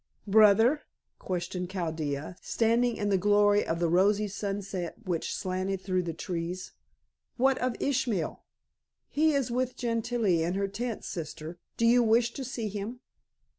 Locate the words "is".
9.35-9.51